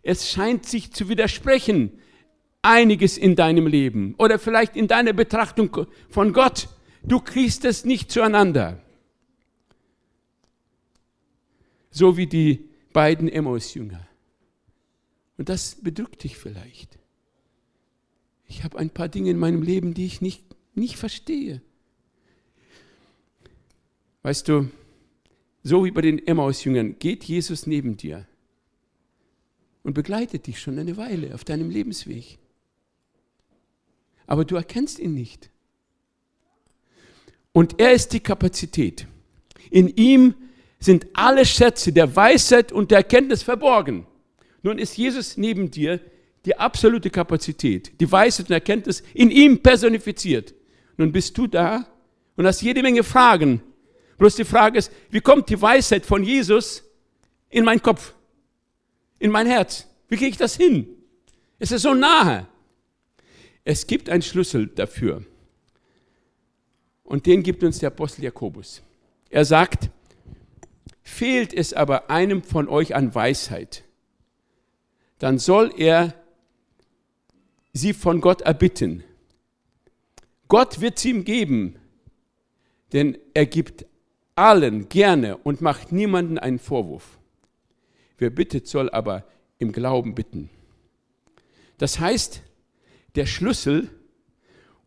[0.03, 1.99] Es scheint sich zu widersprechen,
[2.61, 6.69] einiges in deinem Leben oder vielleicht in deiner Betrachtung von Gott
[7.03, 8.81] Du kriegst es nicht zueinander.
[11.89, 14.07] So wie die beiden Emmaus-Jünger.
[15.37, 16.99] Und das bedrückt dich vielleicht.
[18.47, 20.43] Ich habe ein paar Dinge in meinem Leben, die ich nicht,
[20.75, 21.61] nicht verstehe.
[24.23, 24.69] Weißt du,
[25.63, 28.27] so wie bei den Emmaus-Jüngern geht Jesus neben dir
[29.83, 32.39] und begleitet dich schon eine Weile auf deinem Lebensweg.
[34.27, 35.50] Aber du erkennst ihn nicht.
[37.53, 39.07] Und er ist die Kapazität.
[39.69, 40.35] In ihm
[40.79, 44.07] sind alle Schätze der Weisheit und der Erkenntnis verborgen.
[44.63, 45.99] Nun ist Jesus neben dir
[46.45, 50.53] die absolute Kapazität, die Weisheit und Erkenntnis in ihm personifiziert.
[50.97, 51.87] Nun bist du da
[52.35, 53.61] und hast jede Menge Fragen.
[54.17, 56.83] Bloß die Frage ist, wie kommt die Weisheit von Jesus
[57.49, 58.13] in meinen Kopf,
[59.19, 59.87] in mein Herz?
[60.09, 60.87] Wie kriege ich das hin?
[61.59, 62.47] Es ist so nahe.
[63.63, 65.23] Es gibt einen Schlüssel dafür.
[67.11, 68.81] Und den gibt uns der Apostel Jakobus.
[69.29, 69.89] Er sagt,
[71.03, 73.83] fehlt es aber einem von euch an Weisheit,
[75.19, 76.13] dann soll er
[77.73, 79.03] sie von Gott erbitten.
[80.47, 81.75] Gott wird sie ihm geben,
[82.93, 83.85] denn er gibt
[84.35, 87.19] allen gerne und macht niemanden einen Vorwurf.
[88.19, 89.25] Wer bittet, soll aber
[89.59, 90.49] im Glauben bitten.
[91.77, 92.41] Das heißt,
[93.15, 93.89] der Schlüssel,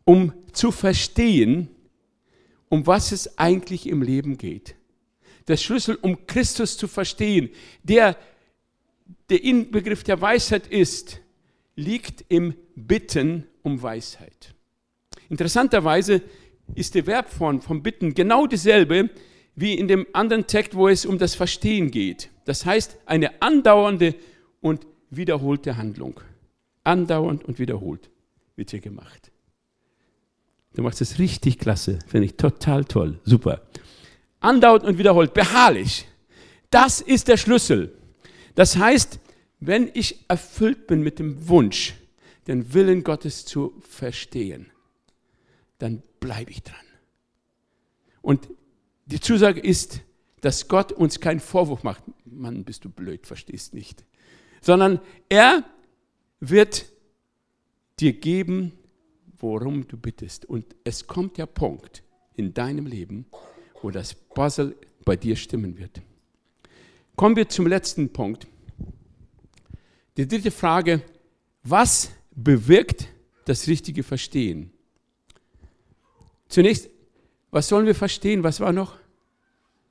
[0.06, 1.68] um zu verstehen,
[2.74, 4.74] um was es eigentlich im Leben geht.
[5.46, 7.50] Der Schlüssel, um Christus zu verstehen,
[7.84, 8.16] der
[9.30, 11.20] der Inbegriff der Weisheit ist,
[11.76, 14.56] liegt im Bitten um Weisheit.
[15.30, 16.20] Interessanterweise
[16.74, 19.08] ist die Verbform vom Bitten genau dieselbe
[19.54, 22.28] wie in dem anderen Text, wo es um das Verstehen geht.
[22.44, 24.16] Das heißt, eine andauernde
[24.60, 26.20] und wiederholte Handlung.
[26.82, 28.10] Andauernd und wiederholt
[28.56, 29.30] wird hier gemacht.
[30.74, 33.62] Du machst es richtig klasse, finde ich total toll, super.
[34.40, 36.06] Andauernd und wiederholt, beharrlich.
[36.70, 37.96] Das ist der Schlüssel.
[38.54, 39.20] Das heißt,
[39.60, 41.94] wenn ich erfüllt bin mit dem Wunsch,
[42.46, 44.70] den Willen Gottes zu verstehen,
[45.78, 46.76] dann bleibe ich dran.
[48.20, 48.48] Und
[49.06, 50.00] die Zusage ist,
[50.40, 52.02] dass Gott uns keinen Vorwurf macht.
[52.24, 54.04] Mann, bist du blöd, verstehst nicht.
[54.60, 55.64] Sondern er
[56.40, 56.86] wird
[58.00, 58.72] dir geben,
[59.44, 60.46] worum du bittest.
[60.46, 62.02] Und es kommt der Punkt
[62.34, 63.26] in deinem Leben,
[63.82, 66.00] wo das Puzzle bei dir stimmen wird.
[67.14, 68.46] Kommen wir zum letzten Punkt.
[70.16, 71.02] Die dritte Frage,
[71.62, 73.08] was bewirkt
[73.44, 74.70] das richtige Verstehen?
[76.48, 76.88] Zunächst,
[77.50, 78.42] was sollen wir verstehen?
[78.42, 78.98] Was war noch?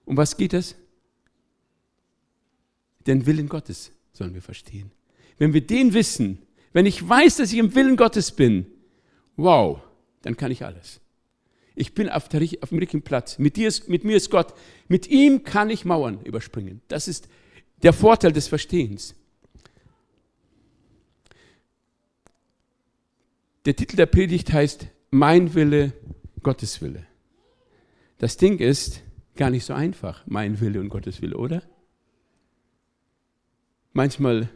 [0.05, 0.75] Um was geht es?
[3.05, 4.91] Den Willen Gottes sollen wir verstehen.
[5.37, 6.39] Wenn wir den wissen,
[6.71, 8.65] wenn ich weiß, dass ich im Willen Gottes bin,
[9.35, 9.81] wow,
[10.21, 11.01] dann kann ich alles.
[11.75, 13.39] Ich bin auf, der, auf dem richtigen Platz.
[13.39, 14.53] Mit, dir ist, mit mir ist Gott.
[14.87, 16.81] Mit ihm kann ich Mauern überspringen.
[16.87, 17.27] Das ist
[17.81, 19.15] der Vorteil des Verstehens.
[23.65, 25.93] Der Titel der Predigt heißt Mein Wille,
[26.43, 27.05] Gottes Wille.
[28.17, 29.01] Das Ding ist
[29.35, 31.63] gar nicht so einfach, mein Wille und Gottes Wille, oder?
[33.93, 34.49] Manchmal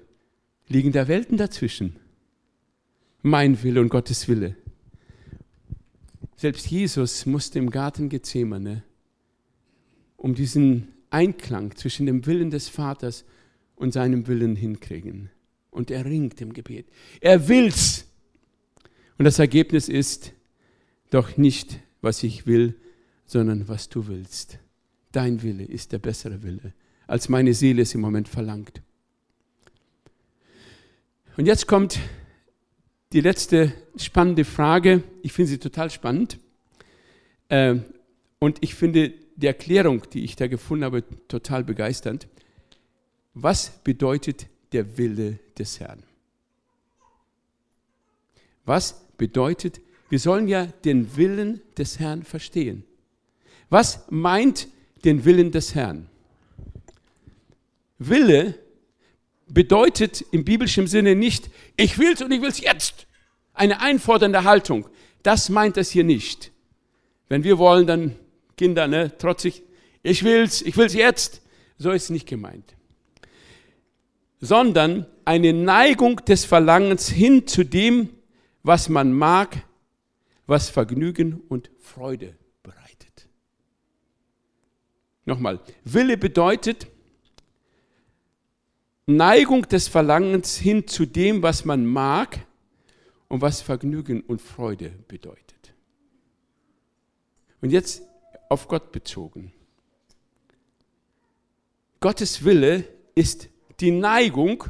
[0.67, 1.95] liegen da Welten dazwischen.
[3.21, 4.55] Mein Wille und Gottes Wille.
[6.37, 8.83] Selbst Jesus musste im Garten Gethsemane
[10.17, 13.25] um diesen Einklang zwischen dem Willen des Vaters
[13.75, 15.29] und seinem Willen hinkriegen.
[15.71, 16.87] Und er ringt im Gebet.
[17.21, 18.05] Er will's.
[19.17, 20.33] Und das Ergebnis ist
[21.09, 22.75] doch nicht, was ich will,
[23.25, 24.59] sondern was du willst.
[25.11, 26.73] Dein Wille ist der bessere Wille,
[27.07, 28.81] als meine Seele es im Moment verlangt.
[31.35, 31.99] Und jetzt kommt
[33.13, 35.03] die letzte spannende Frage.
[35.21, 36.39] Ich finde sie total spannend.
[37.49, 37.85] Ähm,
[38.39, 42.27] und ich finde die Erklärung, die ich da gefunden habe, total begeisternd.
[43.33, 46.03] Was bedeutet der Wille des Herrn?
[48.65, 52.83] Was bedeutet, wir sollen ja den Willen des Herrn verstehen.
[53.69, 54.67] Was meint
[55.03, 56.09] den Willen des Herrn?
[57.99, 58.55] Wille
[59.47, 62.96] bedeutet im biblischen Sinne nicht, ich will's und ich will's jetzt.
[63.57, 64.87] Eine einfordernde Haltung.
[65.23, 66.51] Das meint es hier nicht.
[67.27, 68.15] Wenn wir wollen, dann
[68.55, 69.63] Kinder, ne, trotzig,
[70.03, 71.41] ich will's, ich will's jetzt.
[71.77, 72.75] So ist es nicht gemeint.
[74.39, 78.09] Sondern eine Neigung des Verlangens hin zu dem,
[78.63, 79.65] was man mag,
[80.45, 83.27] was Vergnügen und Freude bereitet.
[85.25, 86.87] Nochmal, Wille bedeutet
[89.07, 92.46] Neigung des Verlangens hin zu dem, was man mag
[93.27, 95.73] und was Vergnügen und Freude bedeutet.
[97.61, 98.03] Und jetzt
[98.49, 99.51] auf Gott bezogen.
[101.99, 103.49] Gottes Wille ist
[103.79, 104.63] die Neigung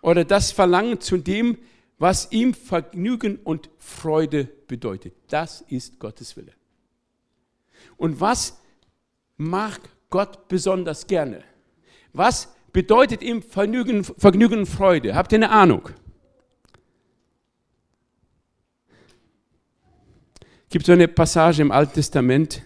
[0.00, 1.58] oder das Verlangen zu dem,
[1.98, 5.14] was ihm Vergnügen und Freude bedeutet.
[5.28, 6.52] Das ist Gottes Wille.
[7.96, 8.60] Und was
[9.36, 11.44] mag Gott besonders gerne?
[12.12, 15.14] Was bedeutet ihm Vergnügen, Vergnügen und Freude?
[15.14, 15.90] Habt ihr eine Ahnung?
[20.40, 22.62] Es gibt so eine Passage im Alten Testament,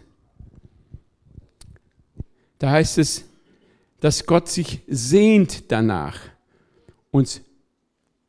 [2.59, 3.25] Da heißt es,
[4.01, 6.19] dass Gott sich sehnt danach,
[7.11, 7.43] uns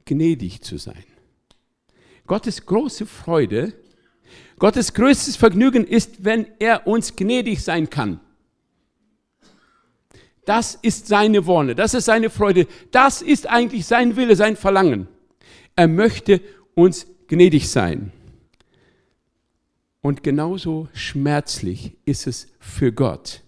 [0.03, 1.03] gnädig zu sein.
[2.25, 3.71] Gottes große Freude,
[4.59, 8.19] Gottes größtes Vergnügen ist, wenn er uns gnädig sein kann.
[10.43, 15.07] Das ist seine Wonne, das ist seine Freude, das ist eigentlich sein Wille, sein Verlangen.
[15.75, 16.41] Er möchte
[16.73, 18.11] uns gnädig sein.
[20.01, 23.43] Und genauso schmerzlich ist es für Gott,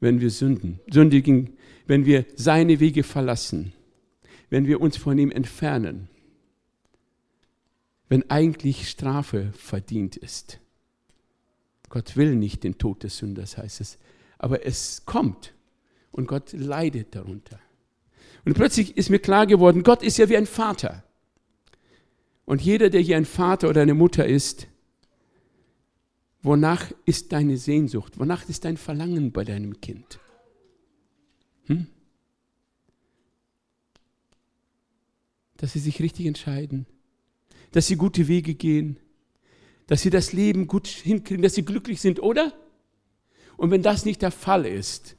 [0.00, 1.56] wenn wir sünden, sündigen,
[1.86, 3.72] wenn wir seine Wege verlassen,
[4.50, 6.08] wenn wir uns von ihm entfernen,
[8.08, 10.60] wenn eigentlich Strafe verdient ist.
[11.88, 13.98] Gott will nicht den Tod des Sünders, heißt es,
[14.38, 15.54] aber es kommt
[16.12, 17.58] und Gott leidet darunter.
[18.44, 21.04] Und plötzlich ist mir klar geworden, Gott ist ja wie ein Vater.
[22.48, 24.68] Und jeder, der hier ein Vater oder eine Mutter ist,
[26.40, 28.18] wonach ist deine Sehnsucht?
[28.18, 30.18] Wonach ist dein Verlangen bei deinem Kind?
[31.66, 31.88] Hm?
[35.58, 36.86] Dass sie sich richtig entscheiden,
[37.72, 38.98] dass sie gute Wege gehen,
[39.86, 42.54] dass sie das Leben gut hinkriegen, dass sie glücklich sind, oder?
[43.58, 45.16] Und wenn das nicht der Fall ist,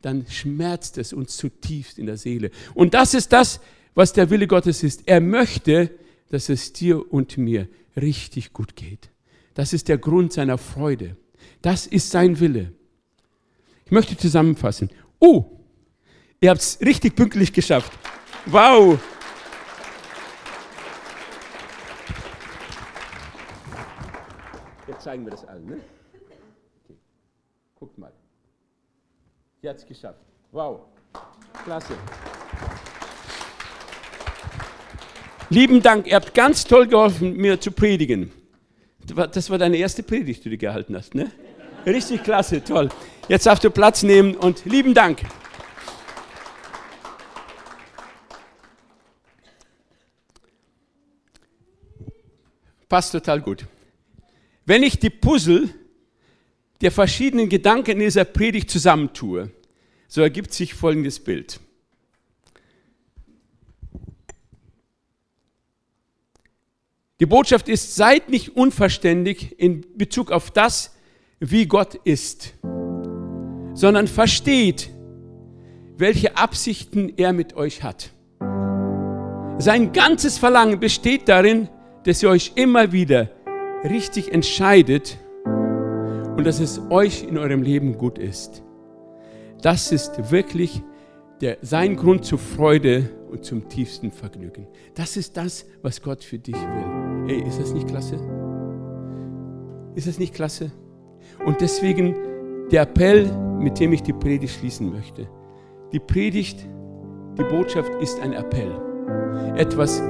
[0.00, 2.50] dann schmerzt es uns zutiefst in der Seele.
[2.72, 3.60] Und das ist das,
[3.94, 5.02] was der Wille Gottes ist.
[5.04, 5.90] Er möchte,
[6.30, 9.10] dass es dir und mir richtig gut geht.
[9.54, 11.16] Das ist der Grund seiner Freude.
[11.62, 12.72] Das ist sein Wille.
[13.84, 14.90] Ich möchte zusammenfassen.
[15.18, 15.44] Oh,
[16.40, 17.92] ihr habt es richtig pünktlich geschafft.
[18.46, 18.98] Wow.
[24.86, 25.66] Jetzt zeigen wir das allen.
[25.66, 25.80] Ne?
[26.84, 26.96] Okay.
[27.76, 28.12] Guckt mal.
[29.62, 30.20] Sie hat es geschafft.
[30.52, 30.80] Wow.
[31.64, 31.96] Klasse.
[35.48, 38.32] Lieben Dank, ihr habt ganz toll geholfen, mir zu predigen.
[39.14, 41.30] Das war deine erste Predigt, die du gehalten hast, ne?
[41.86, 42.88] Richtig klasse, toll.
[43.28, 45.20] Jetzt darfst du Platz nehmen und lieben Dank.
[52.88, 53.66] Passt total gut.
[54.64, 55.68] Wenn ich die Puzzle
[56.80, 59.50] der verschiedenen Gedanken in dieser Predigt zusammentue,
[60.08, 61.60] so ergibt sich folgendes Bild.
[67.18, 70.94] Die Botschaft ist, seid nicht unverständig in Bezug auf das,
[71.40, 72.52] wie Gott ist,
[73.72, 74.90] sondern versteht,
[75.96, 78.10] welche Absichten er mit euch hat.
[79.58, 81.70] Sein ganzes Verlangen besteht darin,
[82.04, 83.30] dass ihr euch immer wieder
[83.82, 88.62] richtig entscheidet und dass es euch in eurem Leben gut ist.
[89.62, 90.82] Das ist wirklich
[91.40, 94.66] der, sein Grund zur Freude und zum tiefsten Vergnügen.
[94.94, 97.28] Das ist das, was Gott für dich will.
[97.28, 98.16] Ey, ist das nicht klasse?
[99.94, 100.70] Ist das nicht klasse?
[101.44, 102.14] Und deswegen
[102.70, 105.28] der Appell, mit dem ich die Predigt schließen möchte.
[105.92, 106.66] Die Predigt,
[107.38, 108.70] die Botschaft ist ein Appell.
[109.56, 110.00] Etwas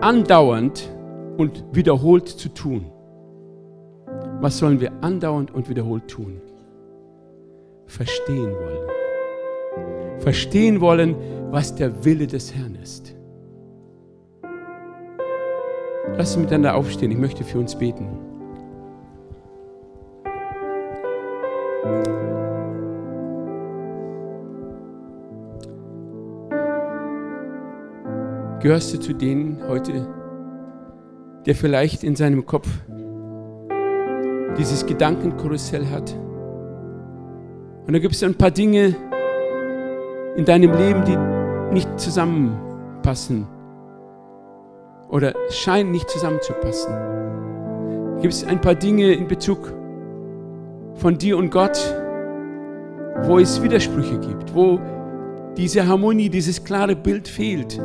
[0.00, 0.90] andauernd
[1.36, 2.90] und wiederholt zu tun.
[4.40, 6.40] Was sollen wir andauernd und wiederholt tun?
[7.86, 8.99] Verstehen wollen.
[10.20, 11.16] Verstehen wollen,
[11.50, 13.14] was der Wille des Herrn ist.
[16.16, 17.10] Lass uns miteinander aufstehen.
[17.10, 18.08] Ich möchte für uns beten.
[28.60, 30.06] Gehörst du zu denen heute,
[31.46, 32.68] der vielleicht in seinem Kopf
[34.58, 36.14] dieses Gedankenkarussell hat?
[37.86, 38.94] Und da gibt es ein paar Dinge
[40.40, 41.18] in deinem Leben, die
[41.74, 43.46] nicht zusammenpassen
[45.10, 46.94] oder scheinen nicht zusammenzupassen.
[48.22, 49.70] Gibt es ein paar Dinge in Bezug
[50.94, 51.78] von dir und Gott,
[53.24, 54.80] wo es Widersprüche gibt, wo
[55.58, 57.78] diese Harmonie, dieses klare Bild fehlt.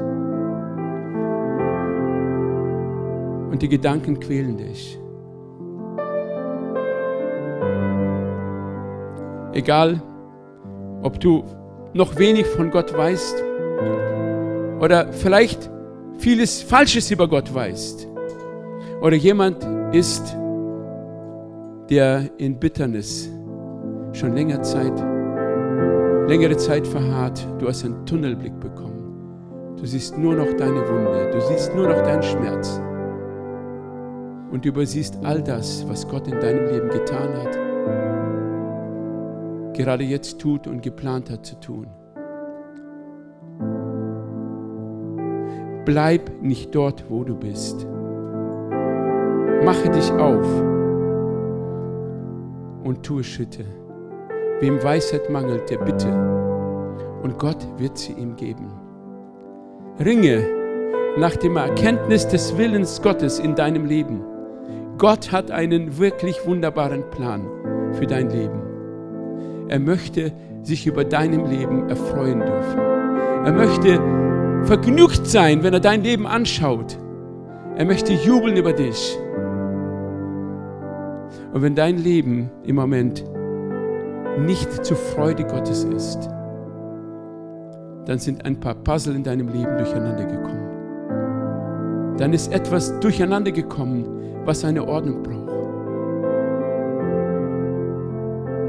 [3.51, 4.97] Und die Gedanken quälen dich.
[9.51, 10.01] Egal,
[11.03, 11.43] ob du
[11.95, 13.41] noch wenig von Gott weißt.
[14.81, 15.69] Oder vielleicht
[16.17, 18.07] vieles Falsches über Gott weißt.
[19.01, 20.35] Oder jemand ist,
[21.89, 23.29] der in Bitternis
[24.11, 24.97] schon länger Zeit,
[26.27, 29.75] längere Zeit verharrt, du hast einen Tunnelblick bekommen.
[29.77, 32.81] Du siehst nur noch deine Wunde, du siehst nur noch deinen Schmerz.
[34.51, 37.57] Und du übersiehst all das, was Gott in deinem Leben getan hat,
[39.75, 41.87] gerade jetzt tut und geplant hat zu tun.
[45.85, 47.85] Bleib nicht dort, wo du bist.
[49.63, 50.45] Mache dich auf
[52.83, 53.65] und tue Schritte.
[54.61, 56.07] Wem Weisheit mangelt, der bitte.
[57.21, 58.71] Und Gott wird sie ihm geben.
[59.99, 60.43] Ringe
[61.17, 64.21] nach dem Erkenntnis des Willens Gottes in deinem Leben.
[64.97, 67.45] Gott hat einen wirklich wunderbaren Plan
[67.93, 68.64] für dein Leben.
[69.67, 70.31] Er möchte
[70.63, 72.79] sich über deinem Leben erfreuen dürfen.
[73.45, 73.99] Er möchte
[74.65, 76.97] vergnügt sein, wenn er dein Leben anschaut.
[77.75, 79.17] Er möchte jubeln über dich.
[81.53, 83.23] Und wenn dein Leben im Moment
[84.39, 86.29] nicht zur Freude Gottes ist,
[88.05, 92.15] dann sind ein paar Puzzle in deinem Leben durcheinander gekommen.
[92.17, 94.05] Dann ist etwas durcheinander gekommen,
[94.45, 95.44] was eine Ordnung braucht.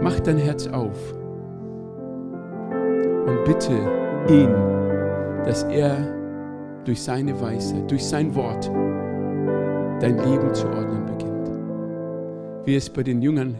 [0.03, 1.15] Mach dein Herz auf
[3.27, 3.73] und bitte
[4.29, 4.55] ihn,
[5.45, 5.97] dass er
[6.85, 8.71] durch seine Weisheit, durch sein Wort
[10.01, 11.27] dein Leben zu ordnen beginnt
[12.67, 13.55] wie es bei den Jüngern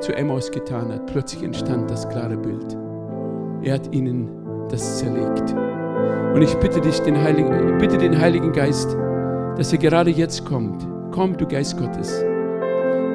[0.00, 1.06] zu Emmaus getan hat.
[1.06, 2.76] Plötzlich entstand das klare Bild.
[3.62, 4.30] Er hat ihnen
[4.70, 5.54] das zerlegt.
[6.34, 8.96] Und ich bitte dich, den Heiligen, bitte den Heiligen Geist,
[9.56, 10.88] dass er gerade jetzt kommt.
[11.12, 12.24] Komm, du Geist Gottes,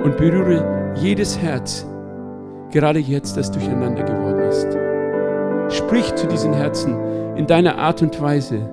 [0.04, 1.84] und berühre jedes Herz,
[2.72, 4.68] gerade jetzt, das durcheinander geworden ist.
[5.78, 6.95] Sprich zu diesen Herzen
[7.36, 8.70] in deiner Art und Weise.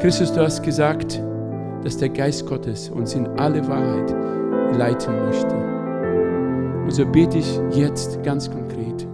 [0.00, 1.22] Christus, du hast gesagt,
[1.82, 4.14] dass der Geist Gottes uns in alle Wahrheit
[4.76, 5.54] leiten möchte.
[6.84, 9.06] Und so bete ich jetzt ganz konkret,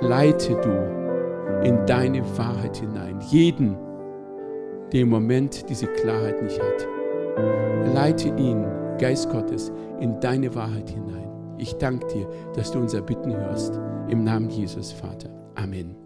[0.00, 3.76] leite du in deine Wahrheit hinein, jeden,
[4.92, 6.86] der im Moment diese Klarheit nicht hat.
[7.94, 8.64] Leite ihn,
[9.00, 11.30] Geist Gottes, in deine Wahrheit hinein.
[11.56, 13.80] Ich danke dir, dass du unser Bitten hörst.
[14.08, 15.30] Im Namen Jesus, Vater.
[15.54, 15.99] Amen.